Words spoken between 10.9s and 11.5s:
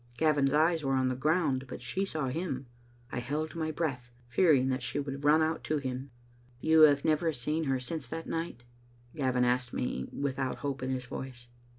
voice.